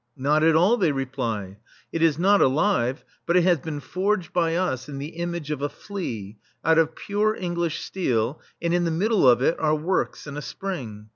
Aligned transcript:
"Not 0.17 0.43
at 0.43 0.55
all," 0.55 0.77
they 0.77 0.91
reply; 0.91 1.57
"it 1.91 2.01
is 2.01 2.17
not 2.17 2.41
alive, 2.41 3.05
but 3.27 3.37
it 3.37 3.43
has 3.43 3.59
been 3.59 3.79
forged 3.79 4.33
by 4.33 4.55
us 4.55 4.89
in 4.89 4.97
the 4.97 5.09
image 5.09 5.51
of 5.51 5.61
a 5.61 5.69
flea, 5.69 6.39
out 6.65 6.79
of 6.79 6.95
pure 6.95 7.35
English 7.35 7.83
steel, 7.83 8.41
and 8.59 8.73
in 8.73 8.83
the 8.85 8.89
middle 8.89 9.29
of 9.29 9.43
it 9.43 9.57
are 9.59 9.75
works 9.75 10.25
and 10.25 10.39
a 10.39 10.41
spring. 10.41 11.09